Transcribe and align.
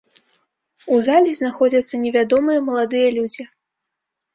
У 0.95 1.01
залі 1.09 1.29
знаходзяцца 1.43 2.03
невядомыя 2.09 2.59
маладыя 2.67 3.09
людзі. 3.21 3.43